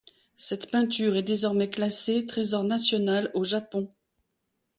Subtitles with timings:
[0.35, 3.87] Cette peinture est désormais classée Trésor national au Japon.